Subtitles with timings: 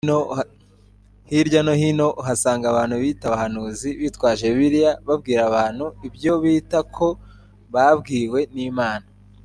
[1.29, 7.07] Hirya no hino uhasanga abantu biyita abahanuzi bitwaje bibiliya babwira abantu ibyo bita ko
[7.73, 9.07] babwiwe n’Imana